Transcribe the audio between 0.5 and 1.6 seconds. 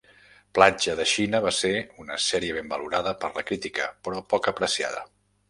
"Platja de Xina" va